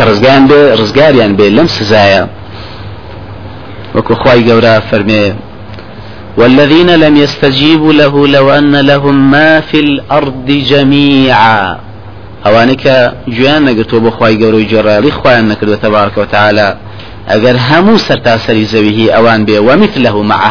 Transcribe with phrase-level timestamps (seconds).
[0.00, 2.24] کە ڕزگان بێ ڕزگاریان بێ لەم سزایە.
[3.94, 5.26] وەکو خی گەورە فەرمێ
[6.38, 11.76] والذين لم يستجيبوا له لو أن لهم ما في الأرض جميعا.
[12.44, 12.96] ئەوانەی کە
[13.36, 16.68] گویان نەگرتووە بۆ خی گەورەی جێڕایڵی خۆیان نەکردوە تەبارکە و تعاالە
[17.30, 20.42] ئەگەر هەموو سەرتاسەری زەویهی ئەوان بێ وەمیت لەه مع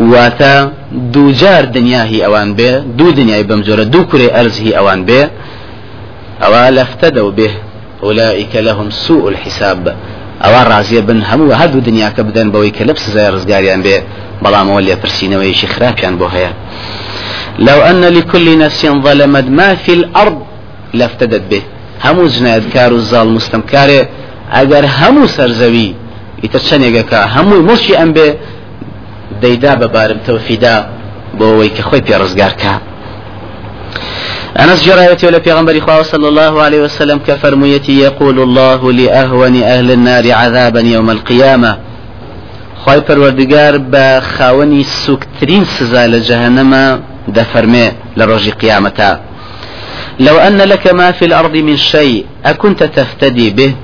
[0.00, 0.54] زەویتر واتە
[1.12, 5.22] دووجار دنیاهی ئەوان بێ دوو دنیای بەم جۆرە دوو کوێ ئەرزهی ئەوان بێ.
[6.42, 7.50] ئەوە لەفتەدە و بێ.
[8.02, 9.84] أولئك لهم سوء الحساب.
[10.44, 13.96] ئەوە ڕازیە بن هەموو هەردوو دنیاکە بدەن بەوەی کە لە سزای ڕزگاریان بێ.
[14.42, 16.52] بەڵامەوە لێ پرسیینەوەیشی خراپیان بۆ هەیە.
[17.68, 20.38] لو أن لكل نفس ظلمت ما في الأرض
[20.94, 21.60] لافتدت به
[22.04, 24.00] همو جنایتکار و زاڵ مستەمکارێ.
[24.56, 25.90] ئەگەر هەموو سەرزەوی
[26.42, 28.28] ئیتر چەندێکەکە هەمووی مڵکی ئەم بێ.
[29.42, 30.76] دەیدا بەبارم تەوفیدا
[31.38, 32.74] بۆ ئەوەی کە خۆی پێڕزگارکە
[34.62, 40.32] أنس جرايتي ولا في خواه صلى الله عليه وسلم كفرميتي يقول الله لأهون أهل النار
[40.32, 41.76] عذابا يوم القيامة
[42.84, 49.20] خواهي پروردگار با خاوني سوكترين سزا لجهنم دفرمي لرجي قيامتا
[50.20, 53.74] لو أن لك ما في الأرض من شيء أكنت تفتدي به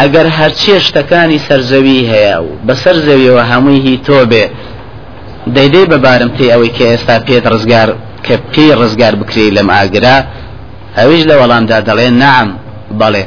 [0.00, 4.44] ئەگەر هەرچی شتەکانی سەرزەوی هەیە و بە سەرزەویەوە هەمووی تۆ بێ
[5.56, 7.88] دەیدەی بەبارم پێی ئەوەی کە ئێستا پێت ڕزگار
[8.26, 10.16] کە پێی ڕزگار بکری لەم ئاگرا
[10.98, 12.48] ئەویش لە وەڵامدا دەڵێ نعم
[13.00, 13.24] بەڵێ.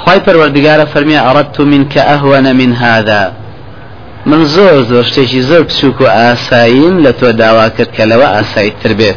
[0.00, 3.22] خی پەروەردگارە فەرمی ئەڕەت و من کە ئەهوەنە من هادا
[4.30, 8.92] من زۆر زۆر شتێکی زۆر بچووک و ئاساییم لە تۆ داوا کرد کە لەوە ئاساییتر
[8.98, 9.12] بێ.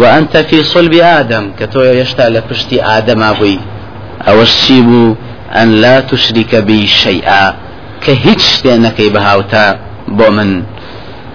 [0.00, 3.58] و ئەتە فی سڵبی ئادەم کە تۆ هێشتا لە پشتی ئادەما بووی.
[4.26, 5.16] ئەوەش چی بوو؟
[5.54, 7.46] ئەن لا توشریکە بی شەیعە
[8.02, 9.66] کە هیچ شتێ نەکەی بەهاوتا
[10.18, 10.50] بۆ من.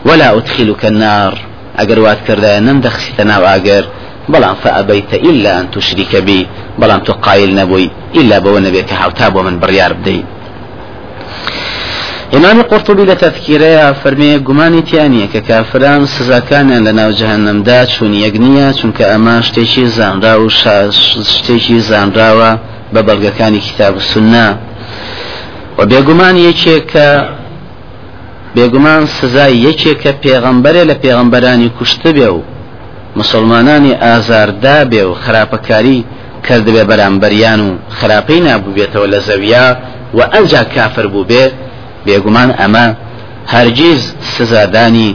[0.06, 1.34] ولا أدخلك النار.
[1.80, 3.84] ئەگەر وات کردە نەمدەخسیتە ناو ئاگەر
[4.32, 6.42] بەڵام فەئەبەیتە ئللا ئەن توشریکە بی
[6.80, 10.28] بەڵام تۆ قایل نەبووی ئللا بەوە نەبێت کە هاوتا بۆ من بڕیار بدەیت
[12.38, 19.42] إمام قرطبي لتذكيرها فرمي قماني تيانية ككافران سزاكان لنا جهنم دا چون يقنية چون كأما
[19.42, 20.50] شتيشي زانرا و
[21.36, 22.60] شتيشي زانرا
[22.94, 24.58] ببلغكاني كتاب السنة.
[25.80, 26.94] وبيقمان يكيك
[28.56, 32.40] بێگومان سزای یەکێک کە پێغەمبەرێ لە پێغەمبەرانی کوشتە بێ و
[33.20, 36.00] مسلمانانی ئازاردا بێ و خراپەکاری
[36.48, 39.68] کرد بێ بەرامبەریان و خراپەی نابوو بێتەوە لە زەویا
[40.18, 41.44] و ئەنجا کافر بوو بێ
[42.06, 42.88] بێگومان ئەمە
[43.54, 44.02] هەرگیز
[44.36, 45.12] سزادانی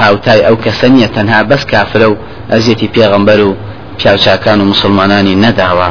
[0.00, 2.16] هاوتای ئەو کەسەنیە تەنها بەس کافرە و
[2.52, 3.56] ئەزیەتی پێغەمبەر و
[3.98, 5.88] پیاوچاکان و مسلمانانی نەداوە.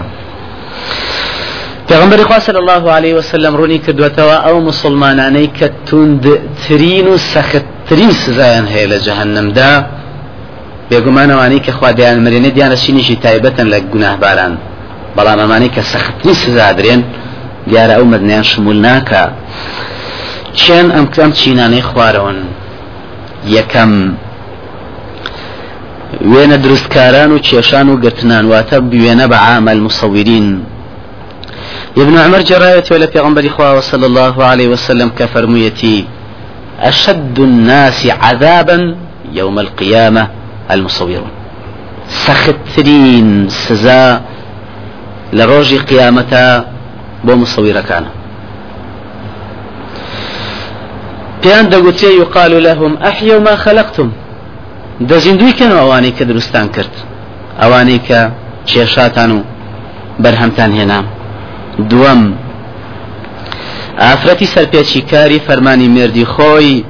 [1.89, 8.67] پێغمبەری خوا صلی الله عليه وسلم ڕوونی کردوێتەوە ئەو مسلمانانەی کە توندترین و سەختترین سزایان
[8.73, 9.73] هەیە لە جەهنمدا
[10.89, 14.53] بێگومانەوانی کە خوا دەیان مرێنێ دیانەشینیشی تایبەتن لە گوناهباران.
[15.15, 17.01] بەڵام ئەمانی کە سەختترین سزادرێن
[17.69, 19.23] دیارە ئەو مردیان شمول ناکە
[20.59, 22.39] چێن ئەم کەم چینانەی خوارەوەن؟
[23.55, 23.91] یەکەم
[26.31, 30.47] وێنە دروستکاران و کێشان و گرتنان واتە بوێنە بە عامل مصورین
[31.97, 36.05] ابن عمر جرايت ولا في غنبري صلى الله عليه وسلم كفرميتي
[36.79, 38.95] أشد الناس عذابا
[39.33, 40.27] يوم القيامة
[40.71, 41.31] المصورون.
[42.07, 44.21] سخترين سزا
[45.33, 46.65] لروج قيامتا
[47.23, 48.05] بو مصورة كان
[51.43, 54.11] بيان دقوتي يقال لهم أحيوا ما خلقتم.
[55.01, 56.95] دزيندوي كانوا أواني كدرستان كرت
[57.63, 59.43] أواني كشيشاتانو
[60.19, 61.16] برهمتان هنا
[63.99, 66.83] ئافرەتی سەرپێکی کاری فەرمانی مردی خۆی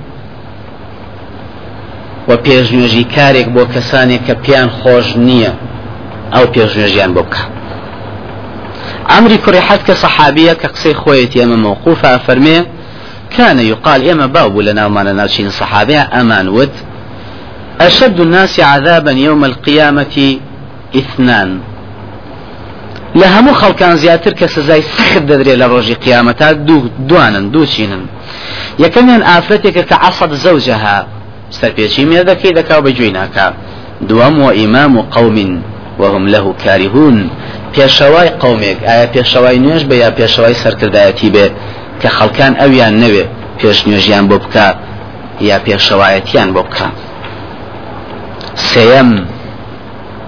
[2.30, 5.53] و پێشنوێژی کارێک بۆ کەسانێک کە پیان خۆش نییە
[6.34, 7.44] ئەو پێشنوێژیان بۆ بکە.
[9.12, 12.59] ئەمری کوڕی حەت کە سەحابیە کە قسەی خۆیەتی ئەمە مووقوفە فەرمێ
[13.38, 16.72] كان يقال إما باب لنا وما نالشين صحابة أمان ود
[17.81, 20.38] أشد الناس عذابا يوم القيامة
[20.96, 21.59] اثنان.
[23.19, 26.50] لە هەموو خەڵکان زیاتر کە سزای سخت دەدرێت لە ڕۆژی قیامەتا
[27.10, 28.04] دوانن دووچینن
[28.84, 30.98] یەکەمیان ئافرەتێکە کە عسەد زەوجەها
[31.58, 33.48] سەرپێچی مێردەکەی دەکا بەگوێی ناکا.
[34.10, 35.54] دووەم و ئیمام و قومین
[36.00, 37.18] وهم له کاریهون.
[37.74, 41.48] پێشەوای قومێک ئایا پێشەوای نوێژ بە یا پێشەوای سەرکردایەتی بێ؟
[42.02, 43.25] کە خەڵکان ئەویان نەوێ
[43.60, 44.68] پێش نوێژیان بۆ بکە
[45.50, 46.88] یا پێشەوایەتیان بۆ بکە
[48.70, 49.10] سێەم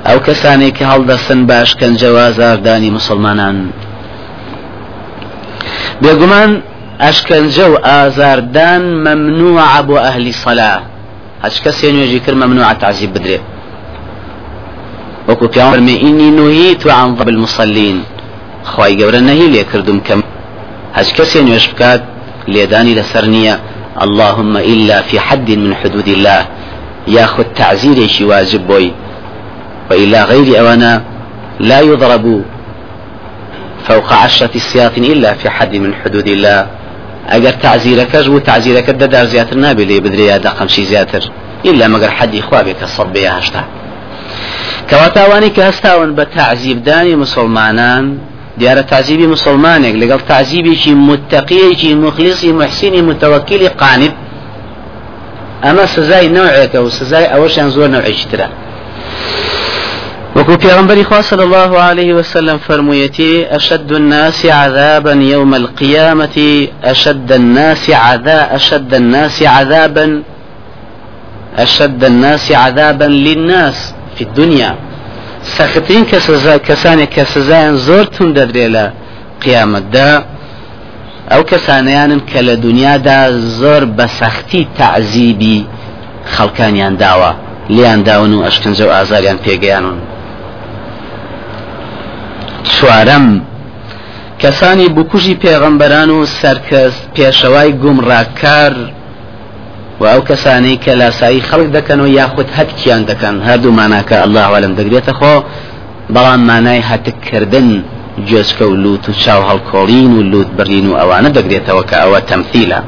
[0.10, 3.58] ئەو کەسانێک کە هەڵدەستن باشکەنجەوە زاردانی مسلمانان.
[6.02, 6.52] بێگومان
[7.04, 10.74] ئەشکەنجە و ئازاردان مەمنوع بۆ ئەهلی سەلا
[11.44, 13.44] هەچ کەسێ نوێژی کرد مەمنوع تعزیب بدرێت
[15.28, 17.98] وەکو پیامبەرمێ ئینی نوهیت عن ضرب المصلين
[18.72, 20.22] خی گەورە نەهی لێ کردم کەم
[20.98, 22.02] هەچ کەسێ نوێش بکات
[22.54, 23.56] لێدانی لەسەر نییە
[24.06, 26.42] اللهم إلا في حد من حدود الله.
[27.08, 28.92] ياخذ تعزيري واجب بوي
[29.90, 31.02] وإلا غير أوانا
[31.60, 32.44] لا يضرب
[33.88, 36.68] فوق عشرة سياط إلا في حد من حدود الله.
[37.34, 41.24] ئەگەر تعزیرەکەش و تعزیرەکە دەدار زیاتر نابێت لێ بدرێ دەقەمشی زیاتر
[41.70, 43.64] إلا مەگەر حەدی خوا بێ کە سەد بێ هەشتا
[44.90, 48.06] کەواتاوانی کە هەستاون بە تعزیبدانی مسلمانان.
[48.60, 54.14] دیارە تعزیبی مسلمانێک لەگەڵ تعزیبێکی متەقیەکی مخلیصی محسینی متەوەکیلی قانب.
[55.66, 58.48] ئەمە سزای نوعێکە و سزای ئەوەشیان زۆر نوعێکی ترە
[60.36, 67.90] وكو پیغمبر خوا صلى الله عليه وسلم فرميتي أشد الناس عذابا يوم القيامة أشد الناس
[67.90, 70.24] عذاب أشد الناس عذابا
[71.58, 74.76] أشد الناس عذابا للناس في الدنيا.
[75.44, 78.92] سختين كسزا كساني كسزا زورتون ددري
[79.46, 80.24] قيامة دا
[81.32, 83.20] ئەو کەسانیانن کە لە دنیادا
[83.60, 85.60] زۆر بە سەختی تعزیبی
[86.34, 87.32] خەڵکانیان داوە
[87.76, 89.38] لیان داون و ئەشکنجە و ئازاریان
[92.74, 93.28] چوارەم
[94.42, 98.74] کەسانی بکوژی پێغەمبەران و سەرکەس پێشەوای گومڕاکار
[100.02, 103.36] و ئەو کەسانەی کە لاسایی خەڵک دەکەن و یاخود هەتکیان دەکەن.
[103.48, 105.34] هەردوو ماناکە الله عالم دەگرێتە خۆ
[106.14, 107.70] بەڵام مانای هەتکردن
[108.28, 112.80] جۆچکە و لوت و چاو هەڵکۆڵین و لوت بڕین و ئەوانە دەگرێتەوە کە ئەوە تەمثیلە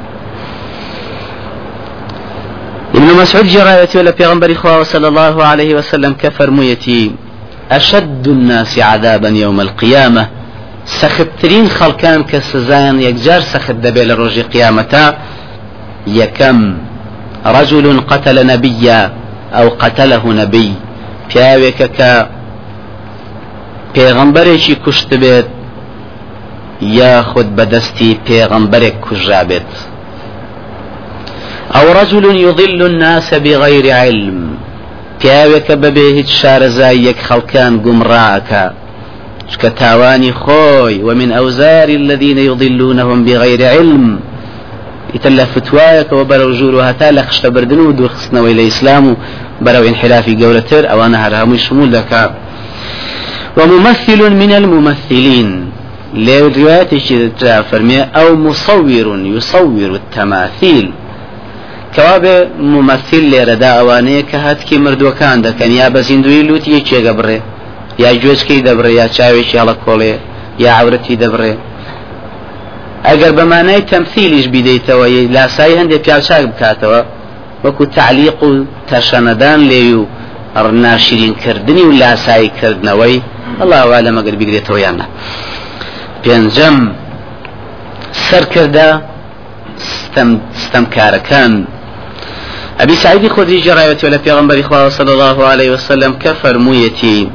[2.98, 7.12] ابن مسعود جرايتي ولا پیغمبر خواه صلى الله عليه وسلم كفرميتي
[7.72, 10.28] أشد الناس عذابا يوم القيامة.
[10.86, 15.18] سخترين خلقان كسزان يكجار سخت دبي لروج قيامتا
[16.08, 16.78] يكم
[17.46, 19.12] رجل قتل نبيا
[19.54, 20.74] أو قتله نبي
[21.32, 22.12] پیاوێکە کە
[23.96, 25.48] پێغەمبەرێکی کوشت بێت
[26.82, 29.42] یاخود بەدەستی پێغەمبەرێک کوژا
[31.78, 34.51] أو رجل يضل الناس بغير علم.
[35.22, 38.66] پیاوێکە بەبێ هیچ شارەزاییەک خەڵکان گومڕاکە.
[39.52, 44.20] شکە تاوانی خۆی ومن أوزار الذين يضلونهم بغير علم.
[45.14, 49.16] ئیتر لە فتوایەکەوە بەرەو ژوور و هەتا لە خشتە بردن و دوورخستنەوەی لە ئیسلام و
[49.66, 52.24] بەرەو انحرافی گەورەتر ئەوانە هەر هەمووی شمول دەکا.
[53.58, 55.50] وممثل من الممثلين.
[56.26, 57.16] لێ روايتێکی
[57.72, 60.92] فرمي أو مصور يصور التماثيل.
[61.96, 62.36] کەوا بێ
[62.74, 67.40] ممەسیل لێرەدا ئەوانەیە کە هەتکی مردوەکان دەکەن یا بە زیندوی لوتی یەکێگە بڕێ
[68.04, 70.14] یا گوێچکەی دەبڕێ یا چاوێکی هەڵە کۆڵێ
[70.64, 71.54] یا عورەتی دەبڕێ.
[73.08, 75.06] ئەگەر بەمانای تەمثیلیش بیدەیتەوە
[75.36, 77.02] لاسایی هەندێک پیاچاک بکاتەوە
[77.66, 78.52] وەکو تعلیق و
[78.90, 80.02] تەشەنەدان لێ و
[80.86, 83.18] ناشرینکردنی و لاساییکردنەوەی
[83.64, 85.06] الله لە مەگەر بیگرێتەوە یانە
[86.24, 86.78] پێنجەم
[88.28, 88.90] سەرکردە
[90.64, 91.52] ستەمکارەکان
[92.82, 97.30] أبي سعيد خدري جراية ولا في إخوة صلى الله عليه وسلم كفر مويتي.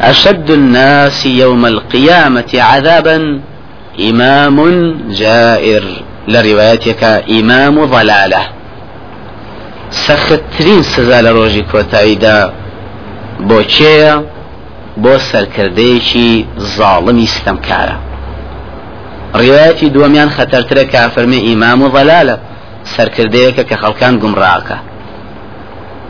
[0.00, 3.40] أشد الناس يوم القيامة عذابا
[4.00, 4.56] إمام
[5.10, 5.84] جائر.
[6.28, 8.42] لروايتك إمام ضلالة.
[9.92, 12.38] سەختترین سزا لە ڕۆژی کۆتاییدا
[13.48, 14.12] بۆ چێە
[15.02, 16.30] بۆ سەرکردەیەکی
[16.76, 17.96] زاڵمی ستەمکارە
[19.38, 20.84] ڕێوایەتی دووەمیان خەتەرترە
[21.82, 22.36] و ضلالە
[22.94, 24.14] سەرکردەیەکە کە خەڵکان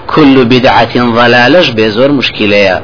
[0.06, 2.82] كل بدعة ضلالش بزور مشكلة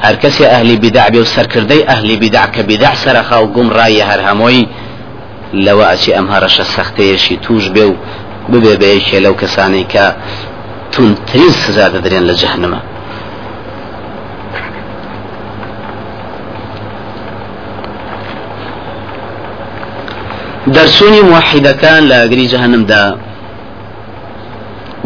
[0.00, 4.20] هر کسی اهلی بدع بێ و سەرکردەی اهلی بدع کە بدع سەرخا و گومڕایی هەر
[4.28, 4.68] هەمۆی
[5.54, 7.94] لەوە ئەچی ئەم هەرەشە سەختەیەشی توش بێ و
[8.52, 10.04] ببێ بەیەکێ لەو کەسانەی کە
[10.92, 12.34] تونترین سزا دەدرێن لە
[20.66, 23.04] دەرچوونی موحیدەکان لە ئەگری جەهنمدا.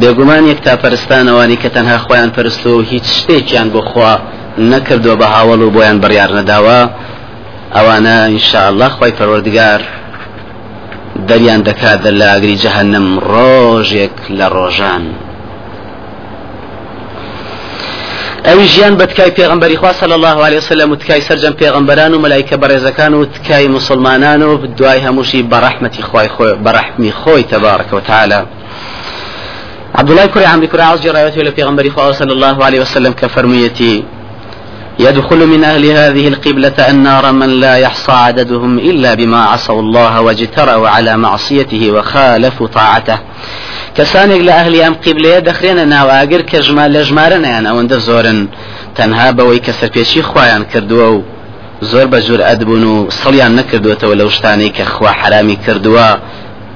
[0.00, 4.12] بێگومان یەک تا پەرستانەوانی کە تەنها خۆیان پەرست و هیچ شتێکیان بۆ خوا
[4.70, 6.80] نەکردووە بە هاوڵ و بۆیان بڕیار نەداوە
[7.75, 9.80] ئەوانە ئینشاءله خۆی پەروەردگار
[11.28, 15.04] دەریان دەکات لە ئاگری جەهنم ڕۆژێک لە ڕۆژان.
[18.44, 22.22] ئەوی ژیان بە تکای پێغمبەری خوا صلی الله عليه وسلم و تکای سەرجەم پێغمبەران و
[22.24, 26.28] مەلایکە بەڕێزەکان و تکای مسلمانان و دوای هەمووشی بەڕەحمەتی خۆی
[26.64, 28.40] بەڕەحمی خۆی تبارك وتعالى
[29.94, 34.04] عبد الله كري عمرو كري عاوز جرايته پیغمبر خواه صلى الله عليه وسلم كفرميتي
[34.98, 40.88] يدخل من أهل هذه القبلة النار من لا يحصى عددهم إلا بما عصوا الله واجترأوا
[40.88, 43.18] على معصيته وخالفوا طاعته.
[43.96, 48.48] كسانك لأهل أم قبلة دخلنا ناو آقر كجمال لجمارنا يعني أو زورن.
[48.98, 51.22] تەنها بەوەی کە سەرپێچی خۆیان کردووە و
[51.90, 56.08] زۆر بە جور ئەدبوون و سەڵیان نەکردوێتەوە لەو شتانەی کە خوا حرامی کردووە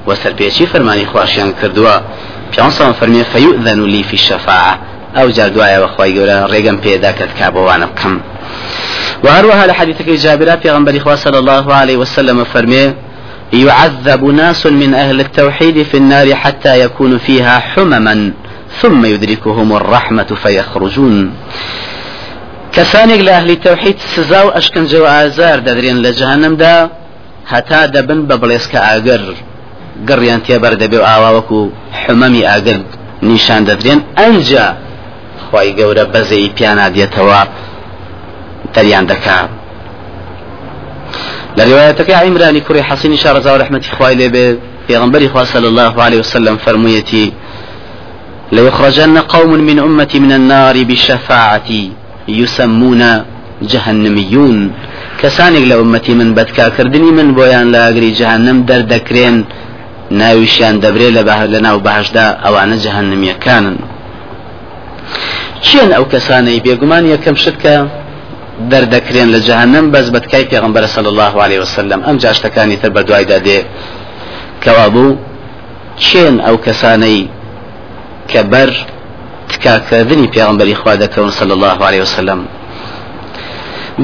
[0.07, 1.95] و سەرپێچی فەرمانی خواشیان کردووە
[2.51, 4.73] پیانسان فەرمێ فەیوئذەن لی فی الشەفاعة
[5.17, 8.15] ئەو جار دوایەوە خۆی گەورە ڕێگەم پێدا کە تکابەوانە بکەم
[9.23, 12.93] وهروها لحديثك جابر في غنبري صلى الله عليه وسلم فرمي
[13.53, 18.33] يعذب ناس من أهل التوحيد في النار حتى يكون فيها حمما
[18.81, 21.31] ثم يدركهم الرحمة فيخرجون.
[22.75, 26.89] کەسانێک لە ئەهلی تەوحید سزا و ئەشکنجە و ئازار دەدرێن لە جەهنمدا
[27.51, 29.21] هەتا دەبن بە بڵێسکە ئاگەر
[30.07, 31.59] گەڕیان تێبەر دەبێ و ئاواوەکو
[32.01, 32.43] حمەمی
[35.51, 37.41] خی گەورە بەزەی پیانادێتەوە
[38.75, 39.39] دەریان دەکا.
[41.57, 46.57] لە روايتك عمران كري حسين شارة ورحمة إخوائي لبي في غنبري صلى الله عليه وسلم
[46.57, 47.33] فرميتي
[48.51, 51.91] ليخرجن قوم من أمتي من النار بشفاعتي
[52.27, 53.01] يسمون
[53.61, 54.71] جهنميون.
[55.21, 59.45] كسانك لأمتي من بدكا كردني من بويان لاغري جهنم در دكرين
[60.11, 61.09] ناويشان دبري
[61.53, 63.77] لناو بهشدا أوانا جهنمية كانن
[65.67, 67.75] چێن ئەو کەسانەی بێگومان یەکەم شتکە
[68.71, 73.39] دەردەکرێن لە جەهنم بەس بەتکای پێغمبەر صلی الله عليه وسلم؟ ئەم جاشتەکانی تر بە دوایدا
[73.47, 73.59] دێ
[74.63, 75.17] کەوا بوو
[76.05, 77.21] چێن ئەو کەسانەی
[78.31, 78.41] کە
[79.51, 82.39] تکاکردنی پێغمبەری خوا دەکەون صلی الله عليه وسلم؟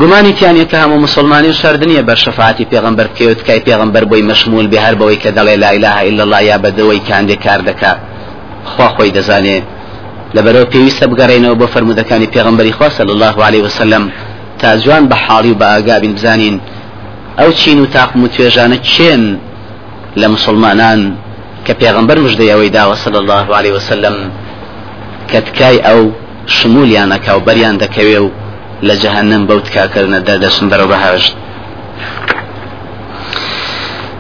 [0.01, 4.79] گومانی تیانە کە هەموو مسلمانی شاردنیە بەر شفاعتی پێغمبەر بکەوت کای پێغمبەر بۆی مەشمول بێ
[4.85, 7.93] هەر بەوەی کە دەڵێ لا إله إلا الله یا بەدەوەی کاندێ کار دەکا.
[8.71, 9.57] خوا خۆی دەزانێ
[10.35, 14.03] لەبەرەوە پێویستە بگەڕێنەوە بۆ فرمودەکانی پێغمبەری خوا صلی الله عليه وسلم
[14.59, 16.55] تا جوان بە حاڵی و بە ئاگابین بزانین
[17.39, 19.23] ئەو چین و تاقم و توێژانە چێن
[20.21, 20.99] لە مسلمانان
[21.65, 24.15] کە پێغمبەر مژدەی ئەوەی داوە صلی الله عليه وسلم
[25.29, 26.01] کە تکای ئەو
[26.57, 28.29] شمولیانەکە و بەریان دەکەوێ و
[28.87, 31.33] لە جەهنم بەو تکاکردنە دەدەچن بەرەو بەهاشت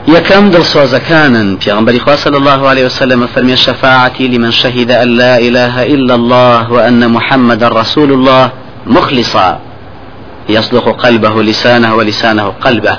[0.07, 5.37] يكم دل صوزكانا في غنبري صلى الله عليه وسلم فرمي شفاعتي لمن شهد أن لا
[5.37, 8.51] إله إلا الله وأن محمد رسول الله
[8.87, 9.59] مخلصا.
[10.49, 12.97] يصدق قلبه لسانه ولسانه قلبه.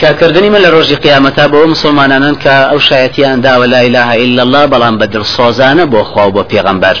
[0.00, 4.66] کاکردنی من لە ڕۆژی قیامەتا بۆ مسلمانانن کە ئەو شایەتیان داوە لا إله إلا الله
[4.66, 6.96] بەڵام بە دڵسۆزانە بۆ خوا و بۆ پێغەمبەر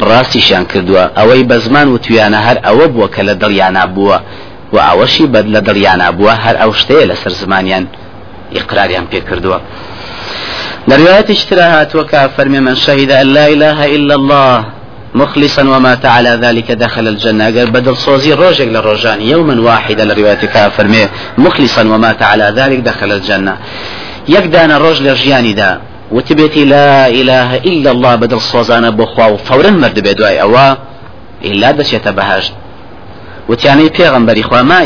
[0.00, 3.22] ڕاستیشان کردووە ئەوەی بە زمان و تویانە هەر ئەوە بووە کە
[4.72, 7.84] و ئەوەشی بەد لە دڵیانە بووە هەر ئەو شتەیە لەسەر زمانیان
[8.54, 9.58] ئیقراریان پێ کردووە.
[10.88, 14.64] لرواية اشتراهات وكا فرمي من شهد أن لا إله إلا الله
[15.14, 17.44] مخلصا ومات على ذلك دخل الجنة.
[17.44, 21.08] قال بدل صوزي روجك للرجان يوما واحدا لرواية فرمي
[21.38, 23.56] مخلصا ومات على ذلك دخل الجنة.
[24.28, 25.80] يقدان الرجل لرجياني دا
[26.10, 30.74] وتبيتي لا إله إلا الله بدل صوزانا بخوا فورا مرد بدواي أوا
[31.44, 32.52] إلا دس يتبهاش
[33.48, 34.84] وتياني پیغمبري خوا ما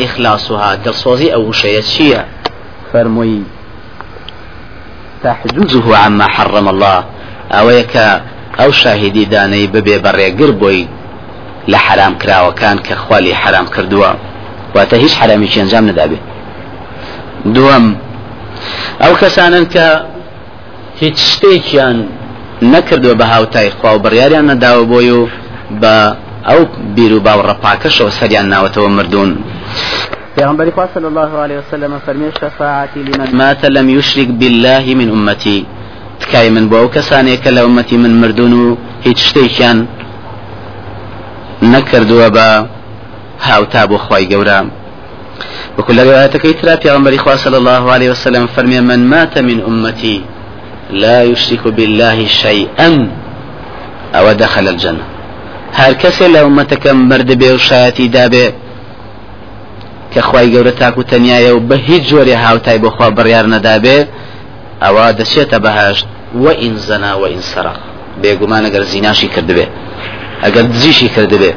[0.84, 2.20] دل صوزي أو شيء شيء
[2.92, 3.42] فرمي
[5.24, 7.04] تحجزه عما حرم الله.
[7.52, 8.20] أو يكا
[8.58, 10.88] ئەو شاهدی دانەی ببێ بەڕێگر بۆی
[11.72, 14.10] لە حرام کراوەکان کە خوالی حرام کردووە.
[14.74, 16.18] واتە هیچ حرامی چێنجام نەدابێ.
[17.54, 17.84] دووەم
[19.02, 19.86] ئەو کەسانن کە
[21.00, 21.96] هیچ شتێکیان
[22.72, 25.28] نەکردووە بە هاوتای خوا و بڕیاریان نەداوە بۆی و
[25.82, 25.96] بە
[26.48, 26.60] ئەو
[26.96, 29.30] بیر و باوەڕە پاکەشەوە سەریان ناوەتەوە مردون
[30.36, 35.66] پیغمبر صلى الله عليه وسلم فرمي شفاعتي لمن مات لم يشرك بالله من أمتي
[36.20, 39.78] تکای من بۆ ئەو کەسانێک کە لە ئومەتی من مردون و هیچ شتێکیان
[41.72, 42.48] نەکردووە بە
[43.48, 44.60] هاوتا بۆ خی گەورە.
[45.78, 50.22] وكل روايتك ترى في غنبري صلى الله عليه وسلم فرمي من مات من أمتي
[50.90, 52.90] لا يشرك بالله شيئا
[54.14, 55.19] أو دخل الجنة.
[55.78, 58.46] هر کەسێ لە ئومەتەکەم مرد بێ و شایەتی دابێ
[60.12, 63.98] کە خی گەورە تاکو تەنایە و بە هیچ جۆرێ هاوتای بۆخوا بڕیار نەدابێ
[64.82, 66.06] ئەوە دەچێتە بەهاشت
[66.44, 67.78] وئین زەنا وئین سەرق
[68.22, 69.66] بێگومان ئەگەر زیناشی کردبێ.
[70.44, 71.52] ئەگەر دزیشی کردبێ.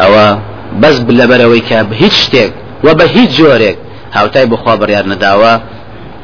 [0.00, 0.26] ئەوە
[0.82, 2.52] بەس لەبەرەوەی کە هیچ شتێک
[2.84, 3.76] و بە هیچ جۆرێک
[4.16, 5.52] هاوتای بخوا بڕیار نەداوە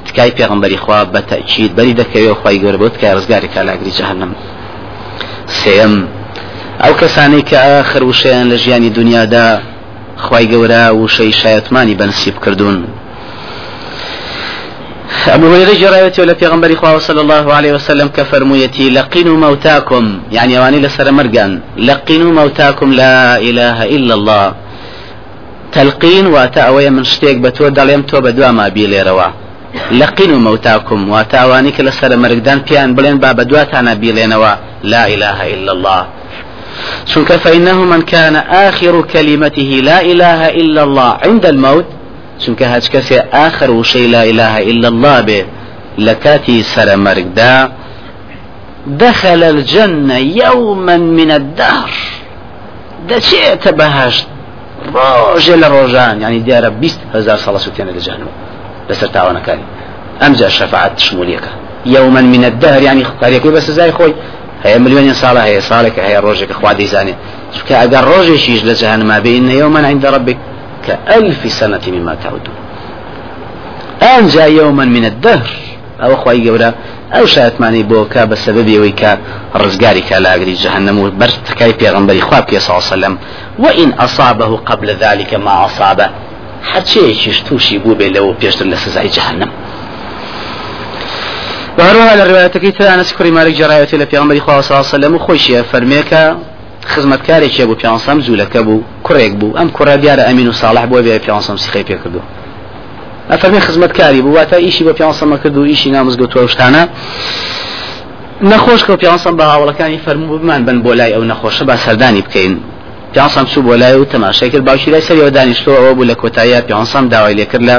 [0.06, 4.32] تکای پێغمبەری خوا بە تەچید بەری دەکەوێت خی گەورە بۆ تکای ڕزگاری کالاگری جەهنم.
[5.60, 5.94] سێم
[6.82, 9.48] ئەو کەسانەی کە آخر وشەیان لە ژیانی دنیادا
[10.24, 12.78] خی گەورە وشەی شایەتمانی بەنسیب کردوون.
[15.28, 20.78] أبو هريرة جرايتي ولا في غنبري صلى الله عليه وسلم كفرميتي لقنوا موتاكم يعني واني
[20.80, 24.54] لسر مرقان لقنوا موتاكم لا إله إلا الله
[25.72, 29.28] تلقين واتأوي من شتيك بتو دليم تو بدوا ما بيلي روا
[30.00, 34.54] لقنوا موتاكم واتاواني كلا مرقدان بيان بلين باب دواتانا بيلينوا
[34.92, 36.00] لا إله إلا الله
[37.06, 41.84] شنك فإنه من كان آخر كلمته لا إله إلا الله عند الموت
[42.42, 45.44] چونکە هەچ کەسێ آخر وشەی لا إله إلا الله بێ
[45.98, 47.72] لكاتي سر مرقدا
[48.86, 51.90] دخل الجنة يوما من الدهر.
[53.08, 54.26] دەچێتە بەهشت
[54.94, 58.34] ڕۆژێ لە ڕۆژان ینی دیارە بیست هزار ساڵە سووتێنە لە جانەوە
[58.88, 59.66] لەسەر تاوانەکانی.
[60.22, 61.52] ئەمجا شەفاعت شمولیەکە.
[61.86, 64.14] يوما من الدهر يعني قاريكوي بس زي خوي
[64.64, 67.14] هي مليون صالة هي صالك هي روجك أخوة ديزاني
[67.68, 70.37] كأجر روجي شيش لجهنم ما بين يوما عند ربك
[70.87, 72.54] كألف سنة مما تعودون.
[74.02, 75.50] أنجا يوما من الدهر.
[76.02, 76.75] أو أخوي جورا
[77.12, 79.18] أو شايت ماني بوكا بسبب ويكا
[79.56, 83.18] رزقاري أجري جهنم وبرتكاي بيغنبري خواب صلى الله عليه وسلم.
[83.59, 86.09] وإن أصابه قبل ذلك ما أصابه
[86.73, 87.14] حتى
[87.49, 89.50] توشي بوبي لو بيشتر لسزاي جهنم.
[91.78, 95.62] وهروها الرواية كيتا أنس كري مالك جراية لفي غنبري خواب صلى الله عليه وسلم وخوشي
[95.62, 96.38] فرميكا
[96.92, 101.18] خزمەتکارێکی بوو پیانسەم جوولەکە بوو کوڕێک بوو ئەم کوڕە دیارە ئەمین و ساڵح بۆ بێ
[101.24, 102.20] پیانسەم سیخی پێ کردو.
[103.30, 106.82] ئەفەرمی خزمەتکاری بوو واتە ئیشی بۆ پیانسەمە کرد و ئیشی نامزگەوتوە شتانە
[108.50, 112.54] نەخۆش کە پیانسەم بە هاوڵەکانی فەرموو بمان بن بۆ لای ئەو نەخۆشە با سەردانی بکەین.
[113.14, 116.60] پیانسەم چوو بۆ لای و تەماشای کرد باوشی لای سەریەوە دانیشتەوە ئەوە بوو لە کۆتاییە
[116.68, 117.76] پیانسەم داوای لێ کرد لە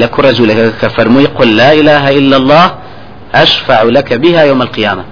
[0.00, 0.88] لە کوڕە جوولەکە کە
[1.38, 2.66] قل لا إله إلا الله
[3.42, 5.04] أشفع لك بها يوم القيامة.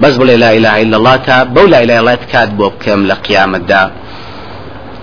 [0.00, 3.00] بس بڵێ لا إله إلا الله تا بەو لا إله إلا الله کات بۆ بکەم
[3.10, 3.82] لە قیامەتدا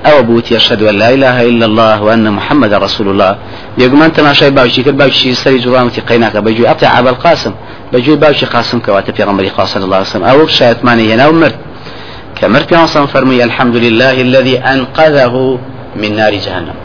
[0.05, 3.35] ئەوە بوت يشهد أن لا إله إلا الله وأن محمد رسول الله.
[3.77, 7.53] يقول تماشای باوشی کرد باوشی سەری جوڵامەتی قەیناکە بەجوی ئەبتە عبل قاسم
[7.93, 10.27] بەجوی باوشی قاسم کەواتە پێغەمبەری خوا صلی الله عليه وسلم.
[10.29, 11.55] ئەو شایەتمانی هێنا و مرد
[12.41, 15.59] كمر بيانصم فرمي الحمد لله الذي أنقذه
[15.95, 16.75] من نار جهنم.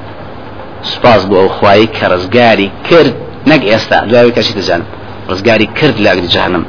[0.82, 3.14] سپاس بو أخوائي كرزقاري كرد
[3.46, 4.04] نق يستا.
[4.04, 4.84] دعوي كشي تجانب
[5.30, 6.64] رزقاري كرد لاقل جهنم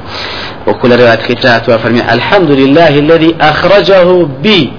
[0.68, 4.74] وكل رواية ختات وفرمي الحمد لله الذي أخرجه بي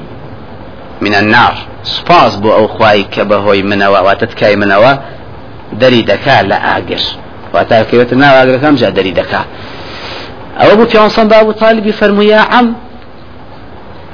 [1.00, 4.94] من النار سپاس بو أو خواي كبهوي منوا واتتكاي منوا
[5.72, 7.02] دري دكا لا آقر
[7.54, 9.44] واتا كيوتنا آقر كم جاء دري دكا
[10.60, 12.74] أو أبو تيون صنبا أبو طالب فرمو يا عم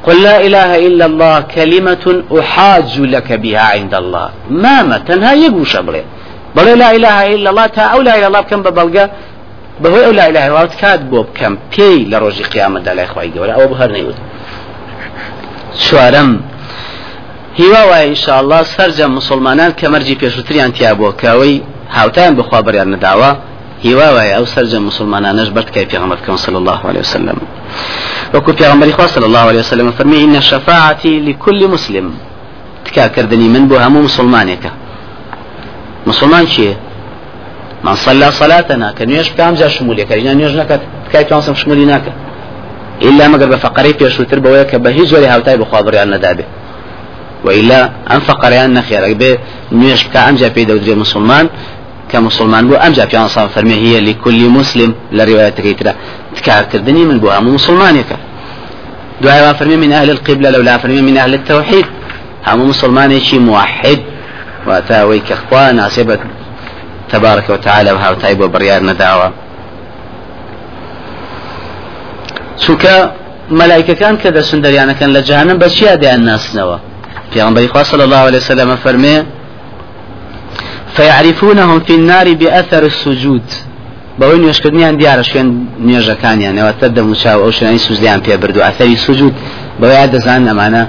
[0.07, 4.31] قل لا إله إلا الله كلمة أحاج لك بها عند الله.
[4.51, 6.05] ما تنها يقو شبري
[6.57, 9.11] بل لا إله إلا الله تا أو لا إله الله بكم ببلغة
[9.83, 13.31] بەهۆی ئەو لا إله إلا الله کات بۆ بکەم پێی لە ڕۆژی قیامەتدا لای خی
[13.35, 14.19] گەورە ئەوە بهەر نەیوت.
[15.85, 16.31] چوارەم
[17.61, 21.57] هیوا وایە ئینشاءالله سەرجە مسلمانان کەمەرجی پێشووتریان تیا بۆ کەوەی
[21.97, 23.31] هاوتیان بخوا بەریان نەداوە
[23.87, 27.39] هیوا وایە ئەو سەرجە مسلمانانش بەرتکای پێغەمبەر بکەن صلى الله عليه وسلم.
[28.35, 32.07] وەکو پێغەمبەری خوا صلى الله عليه وسلم فەرمی إن شفاعتي لكل مسلم.
[32.85, 34.71] تکاکردنی من بۆ هەموو مسلمانێکە.
[36.07, 36.90] مسلمان چییە؟
[37.85, 40.81] من صلى صلاتنا كان يش كام جا شمولي كان يش نكت
[41.13, 42.03] كاي تنصم شمولي ناك
[43.03, 46.45] إلا قرب فقري في شو تربى وياك بهيج ولا هاوتاي بخابر يعني دابه
[47.45, 49.39] وإلا أن فقريان خير به
[49.73, 51.49] نيش كام جا بيد ودري مسلمان
[52.11, 55.95] كمسلمان بو أم جا في أنصار فرمي هي لكل مسلم لرواية كيترا
[56.37, 58.11] تكار كردني من بو هم مسلمانك
[59.23, 61.87] دعاء فرمي من أهل القبلة لولا فرمي من أهل التوحيد
[62.47, 64.01] هم مسلمان شي موحد
[64.67, 66.19] واتاوي كخوان ناسبة
[67.13, 69.33] تبارك وتعالى وها تايبو بريار نداوة
[72.57, 73.13] سوكا
[73.51, 76.79] ملائكة كان كذا سندريانا كان لجهنم بس يا دي الناس نوا.
[77.33, 79.25] في صلى الله عليه وسلم فرمي
[80.97, 83.43] فيعرفونهم في النار بأثر السجود.
[84.21, 85.49] بەوەی نوێشکردنیان دیارە شوێن
[85.87, 88.61] نوێژەکانیان ئەوەتە دەموچاو ئەو شوێنی سوزیان پێ بردو.
[88.67, 89.35] ئەثەری سوجود
[89.81, 90.83] بەوەی دەزان ئەمانە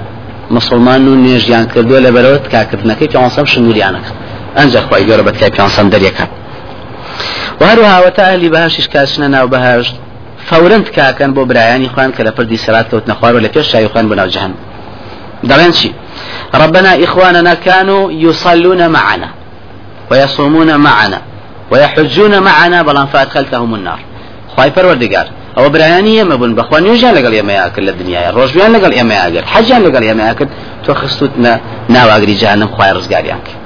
[0.56, 4.12] مسلمان و نوێژیان کردووە لە بەرەوە کاکردنەکەی پێوەسەم شنووریانەکە.
[4.56, 6.26] ئەنج خی گەورە بەتکای پێسەم دەریەکە
[7.60, 9.94] وهروها وتا ئەهلی بەهاشش کاسنە ناو بەهاشت
[10.48, 13.88] فورند کاکەن بۆ برایانی خوان کە لە پردی سرات کەوت نەخوار و لە پێش شای
[13.88, 14.58] خوان بناو جهنم.
[15.50, 15.94] دەڵێن چی
[16.54, 19.28] ربنا إخواننا كانوا يصلون معنا.
[20.10, 21.20] ويصومون معنا.
[21.70, 24.00] ويحجون معنا بلان فأدخلتهم النار.
[24.48, 25.26] خواهي پروردگار.
[25.56, 29.44] ئەوە برایانی ئێمە بوون بەخوا نوێژیان لەگەڵ ئێمە یاکرد لە دنیاە ڕۆژبیان لەگەڵ ئێمە یاگەر
[29.52, 30.50] حەجیان لەگەڵ ئێمە یاکرد
[30.84, 31.32] تۆ خستوت
[31.94, 33.61] ناواگری جانم خوای ڕزگاریان کرد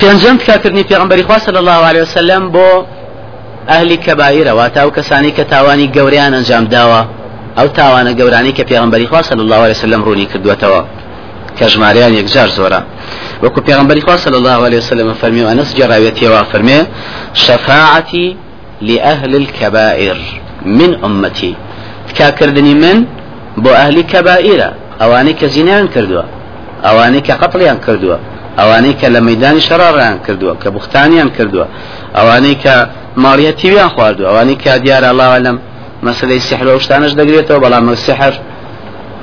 [0.00, 2.68] پێنجم تکاکردنی پێغمبەری خوا صلی الله عليه وسلم بۆ
[3.70, 7.02] ئەهلی کەبایرە واتە ئەو کەسانی کە تاوانی گەوریان ئەنجام داوە
[7.58, 10.80] ئەو تاوانە گەورانی کە پێغمبەری خوا صلی الله عليه وسلم ڕوونی کردوێتەوە
[11.60, 12.82] كجماريان يكجار زورا
[13.42, 16.78] وكو پیغمبر خوا صلى الله عليه وسلم فرمي وانس جراويتي وفرمي
[17.34, 18.36] شفاعتي
[18.80, 20.16] لأهل الكبائر
[20.64, 21.54] من أمتي.
[22.16, 22.96] كاكردني من
[23.56, 24.60] بو أهل كبائر
[25.02, 26.22] أواني كزينان كردوا
[26.84, 28.16] أواني كقتليان كردوا
[28.58, 31.64] أواني كلميدان شراران كردوا كبختانيان كردوا
[32.16, 35.58] أواني كماليتيان خواردوا أواني كديار الله أعلم
[36.02, 38.34] مسألة السحر وشتانش دقريته بلا السحر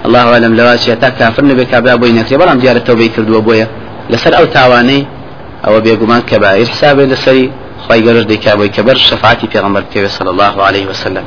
[0.05, 3.67] الله أعلم لواشي تا كافر نبي كابا بوي نكري بلام ديار التوبة كردوا بويا
[4.09, 5.07] لسر أو تاواني
[5.67, 7.51] أو بيقومان كبائر حسابه لسري
[7.83, 9.83] خواهي قرر دي كابوي كبر شفاعتي في غمبر
[10.17, 11.23] صلى الله عليه وسلم.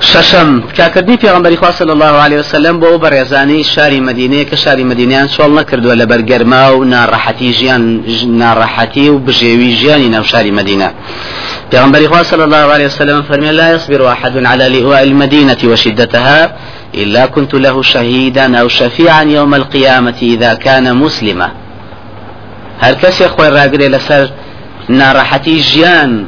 [0.00, 0.60] ششم.
[0.76, 5.50] کاکردنی پێغمبەری خوا صلی الله عليه وسلم بۆ بەڕێزانی شاری مدینەیە کە شاری مدینیان چۆڵ
[5.58, 8.04] نەکردووە لە بەرگەرما و ناڕەحەتی ژیان
[8.42, 10.88] ناڕەحەتی و بژێوی ژیانی ناو شاری مدینە.
[11.72, 16.56] پێغمبەری خوا صلی الله عليه وسلم فرمي لا يصبر أحد على لواء المدينة وشدتها
[16.94, 21.48] إلا كنت له شهيدا أو شفيعا يوم القيامة إذا كان مسلما.
[22.80, 24.28] هل كسي خوي راقري لسر
[24.88, 26.26] ناڕەحەتی ژیان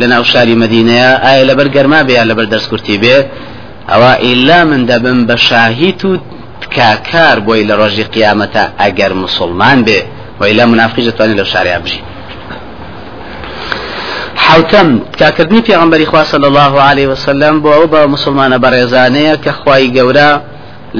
[0.00, 3.16] لە ناو شاری مدینەیە ئایا لەبەر گەرما بێ لەبەر دەستکورتی بێ؟
[3.90, 6.10] ئەوە ئیلا من دەبم بە شاهیت و
[6.62, 10.00] تکاکار بۆی لە ڕۆژی قیامەتە ئەگەر مسلمان بێ.
[10.40, 12.00] وإلا منافقی دەتوانێت لەو شاریا بژی.
[14.46, 19.92] حوتم تکاکردنی پێغمبەری خوا صلی الله عليه وسلم بۆ ئەو بە مسلمانە بەڕێزانەیە کە خوای
[19.96, 20.30] گەورە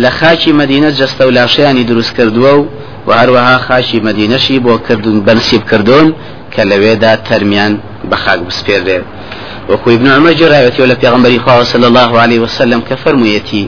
[0.03, 2.67] لە خاکی مدینە جەستە و لاشیانی دروست کردووە و
[3.07, 6.15] و هەروەها خاشی مدینەشی بۆ کردون بەنسیب کردوون
[6.53, 7.73] کە لەوێدا تەرمیان
[8.11, 8.99] بەخاک بسپێردێ
[9.71, 13.64] وەکو ابن عمر جراوەتی لە پێغمبەری خوا صلى الله عليه وسلم کە فەرموویەتی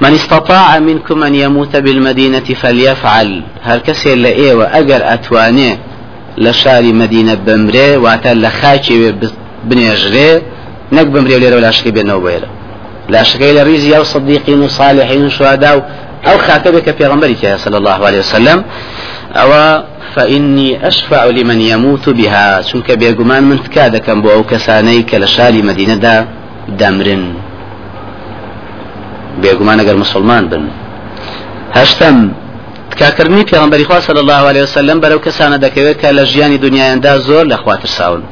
[0.00, 3.42] من استطاع منكم أن يموت بالمدينة فليفعل.
[3.62, 5.78] هل كسي لأيه وأجر أتواني
[6.38, 9.14] لشاري مدينة بمري واتا لخاكي
[9.64, 10.42] بنيجري
[10.92, 12.46] نك بمري وليرا ولا شكي بينه وبينه
[13.08, 15.90] لا شكي لريزي أو صديقين وصالحين وشهداء
[16.26, 18.64] أو خاتبك في غنبري صلى الله عليه وسلم
[19.36, 19.82] أو
[20.14, 22.62] فإني أشفع لمن يموت بها.
[22.62, 26.26] چونك بيقمان من تكادكم بو كساني كالشاري مدينة دا
[26.68, 27.34] دمرن
[29.42, 30.68] بيقمان أقر مسلمان بن.
[31.74, 32.32] هشتم
[32.90, 37.44] تکاکردنی پێغمبەری خوا صلی الله عليه وسلم بەرەو کەسانە دەکەوێت کە لە ژیانی دنیایاندا زۆر
[37.52, 38.22] لە خوا ترساون.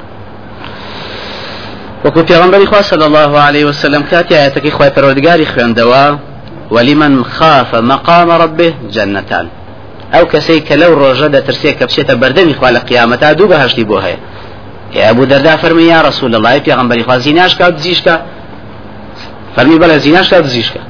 [2.05, 6.05] وەکو پێغمبەری خوا صلی الله عليه وسلم کاتی ئاەتەکەی خوای پەروەردگاری خوێندەوە
[6.71, 9.47] ولمن خاف مقام ربه جنتان.
[10.17, 13.99] أو کەسەی کە لەو ڕۆژە دەترسێ کە بچێتە بەردەمی خوا لە قیامەتا دوو بەهشتی بۆ
[14.07, 14.19] هەیە
[14.97, 18.27] يا أبو درداء فرمي يا رسول الله في غنبري خوا زيناش كا دزيشكا
[19.57, 20.81] فرمي بلا زيناش كا دزيشكا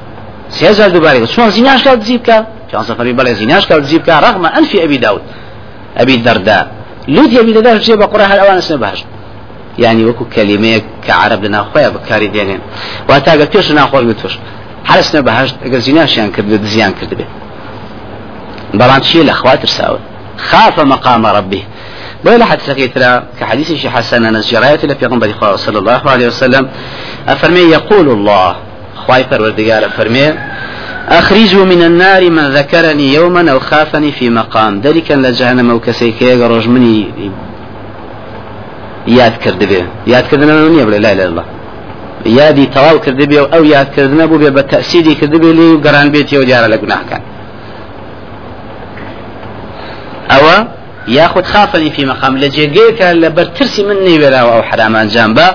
[0.49, 4.97] سيزال دوباري شو زيناش كا دزيبكا كان فرمي بلا زيناش كا دزيبكا رغم أنف أبي
[4.97, 5.21] داود
[5.97, 6.71] أبي الدرداء
[7.07, 9.03] لود أبي الدرداء جيب قرأها الأوان سنة بهش
[9.79, 12.59] يعني وكو كلمة كعرب لنا خويا بكاري دينين
[13.09, 14.37] واتاقا تيوش ناخور بتوش
[14.85, 17.25] حرسنا بهشت اگر زیناشیان کرد دزیان کرد به
[18.73, 19.99] بەڵام چی لە خوا ترساون
[20.37, 21.61] خاف مقام ربه.
[22.25, 26.69] لە حدسەکەی ترا کە حدیثی حسن لە پێغمبەری خوا صلى الله عليه وسلم.
[27.27, 28.55] أفرمي يقول الله.
[28.95, 30.33] خواي پروردگار فرمي
[31.09, 34.81] أخرجوا من النار من ذكرني يوما أو خافني في مقام.
[34.81, 37.09] ذلك لجهنم أو كسيك يقرج مني
[39.07, 41.45] ياد كرد به ياد كرد من لا إله إلا الله.
[42.25, 46.35] یادی تەواو کردبێ و ئەو یادکردنە بوو بێ بە تەسیری کردبێ لی و گەران بێتی
[50.31, 50.55] ئەوە
[51.07, 55.47] یاخود خافنی فی مەقام لە جێگەیەکە لە بەرترسی من نەیوێراوە ئەو حرامان با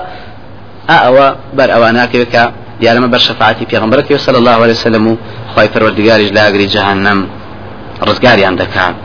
[0.89, 2.43] ئەوە بەر ئەوە ناکەوێت کە
[2.81, 5.17] دیارەمە بەر شەفاعتی پێغمبەرەکەی صلی الله عليه وسلم و
[5.55, 7.19] خی پەروەردگاریش لە ئاگری جەهەنەم
[8.07, 8.95] ڕزگاریان دەکات.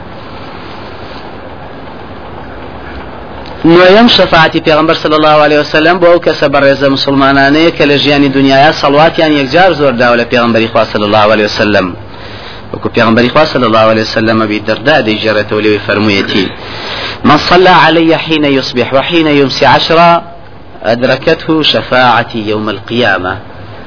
[3.65, 8.31] نوێم شەفاعتی پێغمبەر صلی الله عليه وسلم بۆ ئەو کەسە بەڕێزە مسلمانانەیە کە لە ژیانی
[8.37, 11.87] دنیاە سەڵواتیان یەکجار زۆر داوە لە پێغمبەری خوا صلی الله عليه وسلم
[12.75, 16.49] وكو پیغمبر خوا صلى الله عليه وسلم بالدرداء دي جرت ولي فرميتي
[17.25, 20.23] من صلى علي حين يصبح وحين يمسي عشرة
[20.83, 23.39] أدركته شفاعتي يوم القيامة.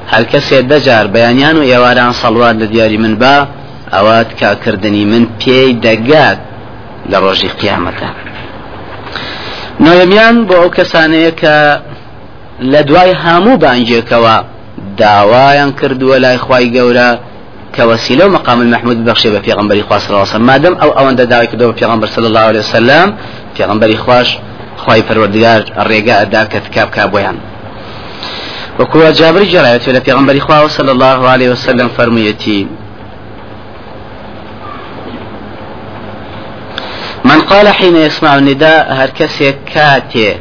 [0.08, 3.48] هل كسي دجار بيانيان ويواران صلوات لدياري من با
[3.94, 6.38] أوات كاكردني من بي دقات
[7.10, 8.08] لروجي قيامته
[10.76, 11.56] کەسانەیە کە
[12.72, 14.36] لە دوای هەموو بانجێکەوە
[14.96, 17.08] داوایان کردووە لای خی گەورە
[17.76, 21.74] کە وسیلە و مقام المحمود بەخشێ بە پێغمبەری خواست ڕاستە مادەم ئەو ئەوەندە داوای کردەوە
[21.80, 23.08] پێغمبەر صلی الله عليه وسلم
[23.56, 24.28] پێغمبەری خوش
[24.82, 27.36] خی پەروەردگار ڕێگا ئەدا کە تکاب کا بۆیان
[28.78, 32.60] وەکووە جابری جراوێت لە پێغمبەری خوا صلی الله عليه وسلم فەرموویەتی
[37.24, 40.36] من قال حين يسمع النداء هر كسي كاتي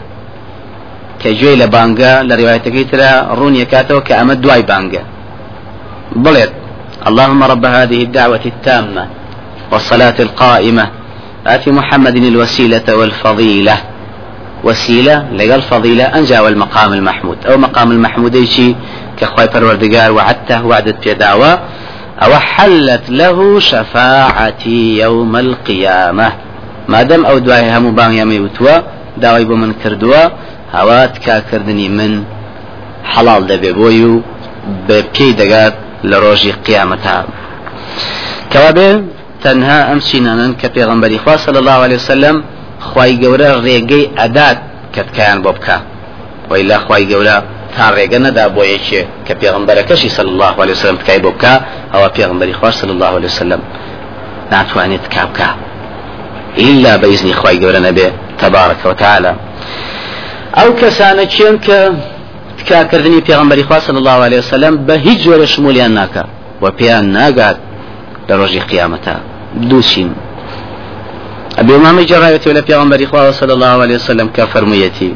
[1.23, 5.03] كجوي لبانجا لرواية كيترا رون يكاتو كأمد دواي بانجا
[6.15, 6.60] بلد.
[7.07, 9.07] اللهم رب هذه الدعوة التامة
[9.71, 10.89] والصلاة القائمة
[11.47, 13.77] آت محمد الوسيلة والفضيلة.
[14.63, 17.37] وسيلة لقال فضيلة أنجا والمقام المحمود.
[17.45, 18.75] أو مقام المحمود يشي
[19.17, 21.59] كخواي پروردگار وعدته وعدت في دعوة
[22.21, 26.31] أو حلت له شفاعتي يوم القيامة.
[26.87, 28.77] ما دام أو دعاء هم بان يمي وتوا
[29.17, 30.29] دعوي بمن كردوا
[30.73, 32.23] هوات كاكردني من
[33.03, 34.21] حلال دبي بويو
[34.89, 37.25] بكي دقات لروجي قيامتها
[38.53, 39.01] كوابه
[39.43, 42.43] تنها أمسينا كبيغنبري خواه صلى الله عليه وسلم
[43.23, 44.57] گەورە ڕێگەی ئەدات
[44.95, 45.77] کەتکیان بۆ بکە.
[46.49, 47.37] وإلا خواي گەورە
[47.75, 47.85] تا
[48.25, 51.53] نەدا بۆ یەکێ کە پێغمبەرەکەشی صلى الله عليه وسلم بۆ بکە
[51.93, 53.61] ئەوە پێغمبەری خوار صلى الله عليه وسلم.
[54.51, 55.49] ناتوانێت تکا بکە.
[56.57, 58.07] إلا بإذن خواي گەورە نەبێ
[58.41, 59.31] تبارك وتعالى.
[60.81, 61.79] کەسانە چێن کە
[62.61, 66.23] تکاکردنی پێغمبەری خوا صلى الله عليه وسلم بە هیچ جۆرە شمولیان ناکە
[66.61, 67.57] و پێیان ناگات
[68.29, 68.33] لە
[71.59, 75.15] أبي أمامة جراية ولا في غنبري صلى الله عليه وسلم كفرميتي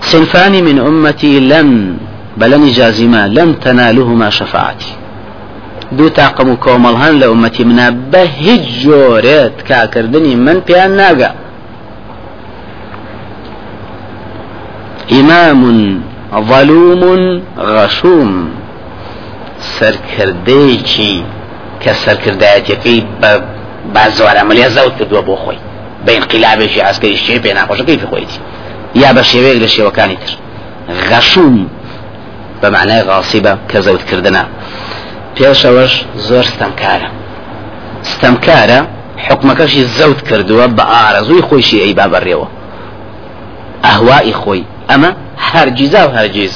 [0.00, 1.96] صنفان من أمتي لن
[2.36, 4.92] بلن جازما لن تنالهما شفاعتي
[5.92, 11.30] دو تاقم كوملهن لأمتي منا بهج جوريت كاكردني من بيان ناقا
[15.12, 15.62] إمام
[16.40, 18.50] ظلوم غشوم
[19.60, 21.24] سركرديشي
[21.80, 23.06] كسركردايتي
[23.94, 25.58] بازوار عملية زوت كدوا بۆ خۆی
[26.06, 28.40] بە انقلابێکی ئاسکەی شێ پێ ناخۆشەکەی خۆیتی
[28.94, 30.32] یا بە شێوەیەک لە شێوەکانی تر.
[31.08, 31.56] غەشوم
[32.62, 34.44] بە معنای غاسیبە کە زەوتکردنە
[35.36, 35.94] پێشەوەش
[36.28, 37.08] زۆر ستەمکارە
[38.10, 38.80] ستەمکارە
[39.26, 42.48] حکمەکەشی زەوت کردووە بە ئارەزووی خۆشی ئەی با بەڕێوە
[43.86, 45.10] ئەهوای خۆی ئەمە
[45.52, 46.52] هەرگیزا و هەرگیز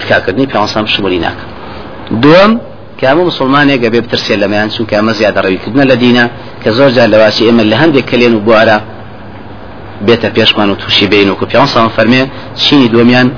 [0.00, 1.44] تکاکردنی پێسام شمولی ناکە
[2.22, 2.52] دووەم
[3.00, 6.30] كامو مسلمان يجا بيبترسي لما ينسون كاما زيادة روي كدنا لدينا
[6.64, 8.80] كزوج لواسي إما اللي هندي كلين وبوارا
[10.06, 13.28] بيتا بيشمان وتوشي بينو كبيان صام فرمي شيني دوميان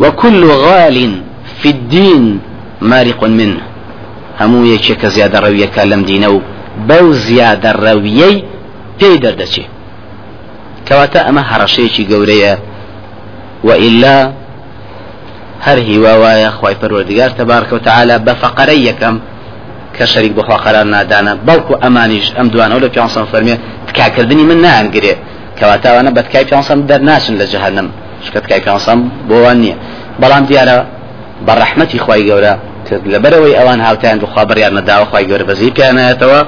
[0.00, 0.96] وكل غال
[1.60, 2.40] في الدين
[2.80, 3.60] مارق منه
[4.40, 6.40] همو يكي زيادة روية كالم دينو
[6.88, 8.54] بو زيادة روية
[8.98, 9.64] پێی دەردەچێ
[10.86, 12.52] کەواتە ئەمە هەڕەشەیەکی گەورەیە
[13.64, 14.32] وإلا
[15.66, 19.20] هر هواوايا خواي پروردگار تبارك وتعالى بفقري يكم
[19.98, 25.16] كشريك بخوا قرار نادانا بلكو أمانيش أم دوان أولا بيانسان فرمي تكاكردني من نان قري
[25.58, 27.90] كواتا وانا بتكاي بيانسان در ناشن لجهنم
[28.26, 29.76] شكت كاي بيانسان بوان نية
[30.20, 30.86] بلام ديارا
[31.46, 32.58] برحمتي خواي قولا
[32.92, 36.42] لبروي اوان هاوتان بخوا بريار نداوا خواي قولا بزي بياناتوا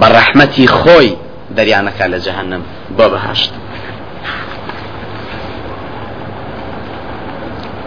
[0.00, 1.16] برحمتي خوي
[1.56, 2.62] دريانك على جهنم
[2.98, 3.52] بابا هاشت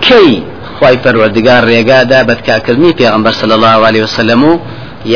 [0.08, 0.32] کەی
[0.80, 4.60] خی پەروەردگار ڕێگادا بەتکارکردنی پێغمبەر صلی الله عليه وسلم و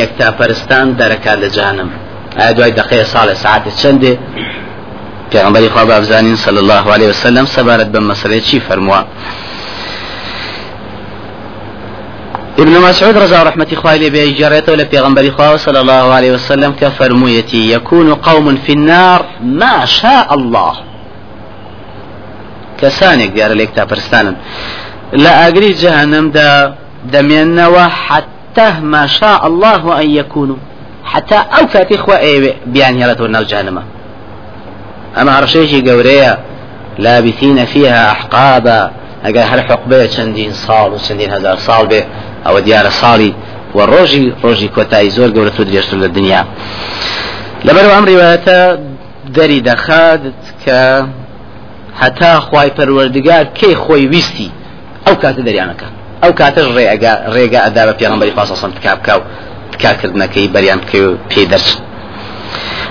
[0.00, 1.90] یەکتا پەرستان دەرەکات لە جانم.
[2.38, 4.12] ئایا دوای دقەیە ساڵە ساعتە چەندێ؟
[5.32, 9.00] پێغمبەری خوا بابزانین صلی الله عليه وسلم سەبارەت بە مەسەلەی چی فەرمووە؟
[12.58, 18.14] ابن مسعود رضا رحمة خوالي بي جريته لبيغمبر خواه صلى الله عليه وسلم كفرميتي يكون
[18.14, 20.89] قوم في النار ما شاء الله.
[22.80, 24.36] کەسانێک دیارە لێک تا پرستانن
[25.12, 26.50] لە ئاگری جەهنمدا
[27.12, 30.56] دەمێننەوە حتى ما شاء الله أن يكونوا.
[31.04, 32.16] حتى أو كاتي خوا
[32.66, 33.82] بيان هێڵێتەوە ناو جانمە
[35.16, 36.32] ئەمە هەڕشێکی گەورەیە.
[36.98, 38.90] لابثين فيها أحقابا.
[39.24, 42.00] ئەگەر هەر حقبەیە چەندین ساڵ و چەندین هزار ساڵ بێ
[42.46, 43.32] ئەوە دیارە ساڵی
[43.76, 46.42] و ڕۆژی ڕۆژی کۆتایی زۆر گەورە و درێژتر لە دنیا.
[47.66, 48.04] لەبەرەوە ئەم
[52.02, 54.50] هەتا خی پەروەردگار کەی خۆی ویستی.
[55.06, 55.88] ئەو کاتە دەریانەکە.
[56.22, 59.20] ئەو کاتە ڕێگا ڕێگا ئەدا بە پێغمبەری خاصسم تکابکاو
[59.72, 61.66] تکاکردنەکەی بەریان بکەی و پێ دەچ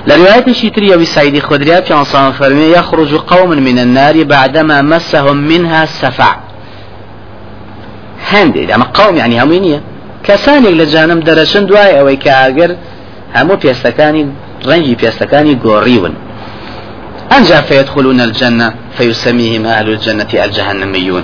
[0.08, 5.38] لە روايتشي تري أبي سعيد خدري في أنصار فرمي يخرج قوم من النار بعدما مسهم
[5.38, 6.34] منها السفع
[8.32, 9.80] هەندێک ئەمە قوم یعنی هەمووی نییە.
[10.28, 12.72] کەسانێک لە جانم دەرەچن دوای ئەوەی کە ئاگەر
[13.36, 14.24] هەموو پێستەکانی
[14.70, 16.14] ڕەنگی پێستەکانی گۆڕیون
[17.38, 21.24] أنجا فيدخلون الجنة فيسميهم أهل الجنة الجهنميون.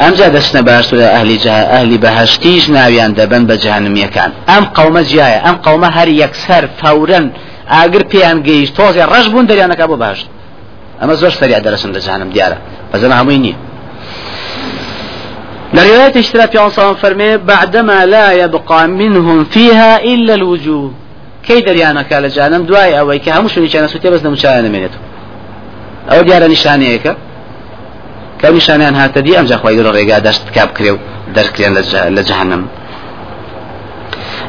[0.00, 5.56] أمجا دشنا باش أهل جه أهل بهشتيش ناويان دبن بجهنمية كان أم قوم جاية أم
[5.56, 7.30] قوم هر يكسر فورا
[7.68, 10.26] أجر بيان جيش توزي رجبون دريانا كابو بهشت.
[11.02, 12.58] أما زوج سريع درسن جهنم ديارة
[12.92, 13.54] فزنا هميني
[15.74, 20.92] لرواية اشترى في عنصر فرمي بعدما لا يبقى منهم فيها إلا الوجوه.
[21.48, 24.98] كي دريانا كالا جانم دواي أو كي هموش نشانة سوتي بس نمشانة منيتو
[26.12, 27.16] أو ديارة نشانة هيك
[28.40, 30.98] كم نشانة أنها تدي أم جا خوي يقولوا رجع داشت كاب كريو
[31.34, 31.60] درك
[32.08, 32.66] لجهنم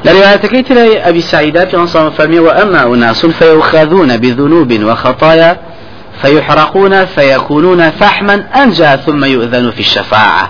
[0.06, 5.58] لروايتك ترى أبي سعيدات في فرمي وأما أناس فيؤخذون بذنوب وخطايا
[6.22, 10.50] فيحرقون فيكونون فحما أنجى ثم يؤذن في الشفاعة.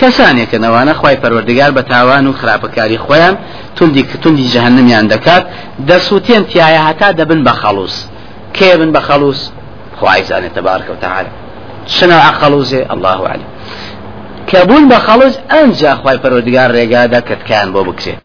[0.00, 3.34] کەسانێکە نەوانە خی پەروەردگار بە تاوان و خراپەکاری خۆیان
[3.76, 5.44] توندی توندی جەهنمیان دەکات
[5.88, 7.94] دەسووتێن تایە هەتا دەبن بە خەڵوس.
[8.56, 9.40] کێ بن بە خەڵوس؟
[9.98, 10.56] خوایزانێت
[11.04, 11.30] تعالى
[11.86, 13.48] شنو خەڵوزێ؟ الله عليه
[14.50, 18.16] کە بوون بە خەڵوز ئەنجا خی پەروەردگار ڕێگادا کەتکان بۆ بکرێت.